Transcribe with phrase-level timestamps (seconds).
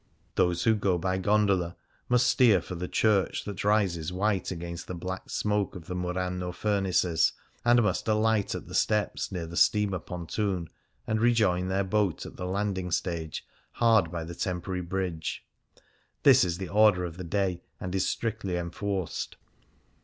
[0.33, 1.77] Those who go by gondola
[2.09, 5.93] must steer for the church that rises white ag ainst the black smoke of the
[5.93, 10.69] Murano furnaces, and must alight at the steps near the steamer pontoon,
[11.05, 15.45] and rejoin their boat at the landing stage hard by the temporary bridge.
[16.23, 19.35] This is the order of the day, and is strictly enforced.